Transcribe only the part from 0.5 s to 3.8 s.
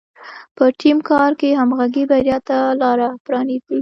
په ټیم کار کې همغږي بریا ته لاره پرانیزي.